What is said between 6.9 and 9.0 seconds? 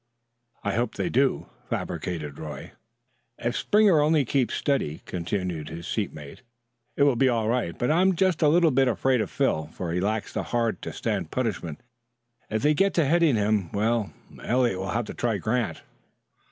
"it will be all right; but I'm just a little bit